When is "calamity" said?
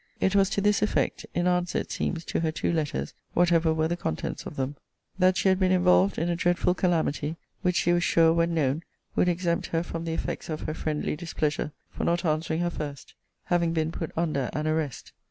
6.73-7.35